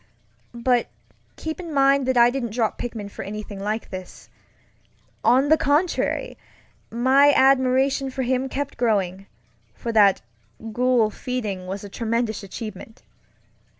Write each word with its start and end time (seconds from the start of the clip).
But 0.55 0.87
keep 1.35 1.59
in 1.59 1.71
mind 1.71 2.07
that 2.07 2.17
I 2.17 2.31
didn't 2.31 2.53
drop 2.53 2.79
Pickman 2.79 3.07
for 3.11 3.21
anything 3.21 3.59
like 3.59 3.91
this. 3.91 4.29
On 5.23 5.49
the 5.49 5.57
contrary, 5.59 6.39
my 6.89 7.31
admiration 7.35 8.09
for 8.09 8.23
him 8.23 8.49
kept 8.49 8.77
growing; 8.77 9.27
for 9.75 9.91
that 9.91 10.21
Ghoul 10.73 11.11
Feeding 11.11 11.67
was 11.67 11.83
a 11.83 11.87
tremendous 11.89 12.41
achievement. 12.41 13.03